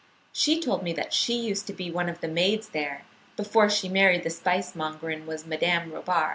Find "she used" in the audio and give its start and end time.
1.13-1.67